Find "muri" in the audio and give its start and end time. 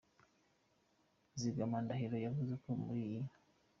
2.83-2.99